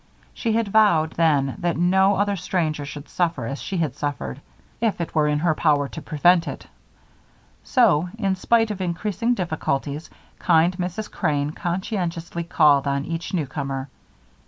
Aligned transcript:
She 0.33 0.53
had 0.53 0.69
vowed 0.69 1.11
then 1.11 1.57
that 1.59 1.77
no 1.77 2.15
other 2.15 2.35
stranger 2.35 2.85
should 2.87 3.07
suffer 3.07 3.45
as 3.45 3.61
she 3.61 3.77
had 3.77 3.95
suffered, 3.95 4.41
if 4.81 4.99
it 4.99 5.13
were 5.13 5.27
in 5.27 5.37
her 5.37 5.53
power 5.53 5.87
to 5.89 6.01
prevent 6.01 6.47
it; 6.47 6.65
so, 7.61 8.09
in 8.17 8.35
spite 8.35 8.71
of 8.71 8.81
increasing 8.81 9.35
difficulties, 9.35 10.09
kind 10.39 10.75
Mrs. 10.77 11.11
Crane 11.11 11.51
conscientiously 11.51 12.45
called 12.45 12.87
on 12.87 13.05
each 13.05 13.31
newcomer. 13.35 13.89